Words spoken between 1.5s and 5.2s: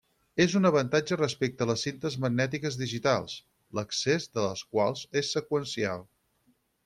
a les cintes magnètiques digitals, l'accés de les quals